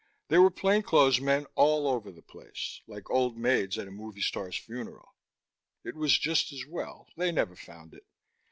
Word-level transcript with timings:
There 0.29 0.41
were 0.41 0.49
plainclothes 0.49 1.21
men 1.21 1.45
all 1.53 1.87
over 1.87 2.11
the 2.11 2.23
place, 2.23 2.81
like 2.87 3.11
old 3.11 3.37
maids 3.37 3.77
at 3.77 3.87
a 3.87 3.91
movie 3.91 4.23
star's 4.23 4.57
funeral. 4.57 5.13
It 5.83 5.95
was 5.95 6.17
just 6.17 6.51
as 6.51 6.65
well; 6.65 7.05
they 7.17 7.31
never 7.31 7.55
found 7.55 7.93
it. 7.93 8.07